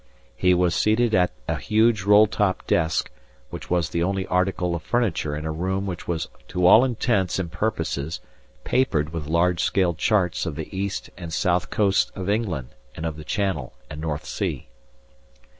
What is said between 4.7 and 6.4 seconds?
of furniture in a room which was